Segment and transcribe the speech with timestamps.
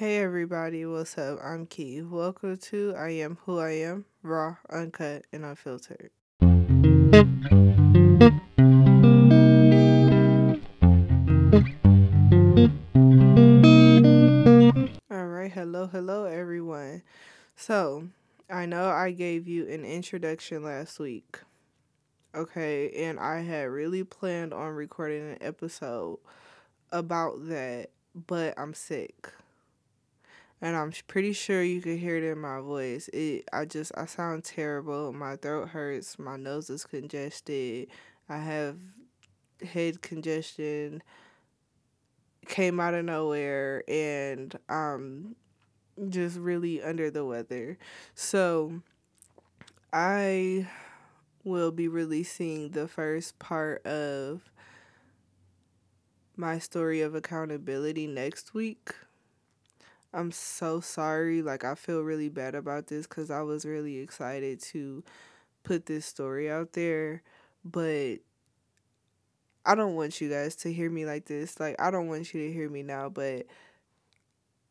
[0.00, 1.40] Hey everybody, what's up?
[1.42, 2.02] I'm Key.
[2.02, 6.12] Welcome to I Am Who I Am, raw, uncut, and unfiltered.
[15.10, 17.02] Alright, hello, hello everyone.
[17.56, 18.04] So,
[18.48, 21.40] I know I gave you an introduction last week.
[22.36, 26.20] Okay, and I had really planned on recording an episode
[26.92, 29.32] about that, but I'm sick
[30.60, 33.08] and I'm pretty sure you can hear it in my voice.
[33.12, 35.12] It I just I sound terrible.
[35.12, 37.88] My throat hurts, my nose is congested.
[38.28, 38.76] I have
[39.62, 41.02] head congestion
[42.46, 45.36] came out of nowhere and um
[46.08, 47.78] just really under the weather.
[48.14, 48.82] So
[49.92, 50.68] I
[51.44, 54.50] will be releasing the first part of
[56.36, 58.90] my story of accountability next week.
[60.12, 61.42] I'm so sorry.
[61.42, 65.04] Like, I feel really bad about this because I was really excited to
[65.64, 67.22] put this story out there.
[67.64, 68.16] But
[69.66, 71.60] I don't want you guys to hear me like this.
[71.60, 73.46] Like, I don't want you to hear me now, but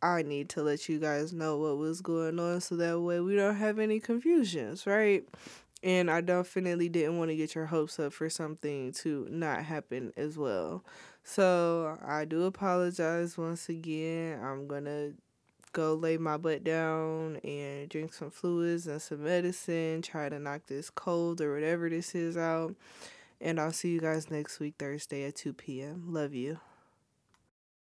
[0.01, 3.35] I need to let you guys know what was going on so that way we
[3.35, 5.23] don't have any confusions, right?
[5.83, 10.13] And I definitely didn't want to get your hopes up for something to not happen
[10.17, 10.83] as well.
[11.23, 14.39] So I do apologize once again.
[14.43, 15.13] I'm going to
[15.77, 20.61] go lay my butt down and drink some fluids and some medicine, try to knock
[20.65, 22.73] this cold or whatever this is out.
[23.39, 26.05] And I'll see you guys next week, Thursday at 2 p.m.
[26.07, 26.59] Love you.